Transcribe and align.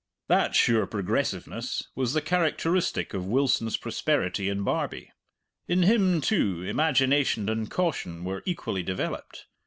That 0.29 0.55
sure 0.55 0.87
progressiveness 0.87 1.83
was 1.93 2.13
the 2.13 2.23
characteristic 2.23 3.13
of 3.13 3.27
Wilson's 3.27 3.77
prosperity 3.77 4.49
in 4.49 4.63
Barbie. 4.63 5.11
In 5.67 5.83
him, 5.83 6.21
too, 6.21 6.63
imagination 6.63 7.47
and 7.49 7.69
caution 7.69 8.23
were 8.23 8.41
equally 8.47 8.81
developed. 8.81 9.45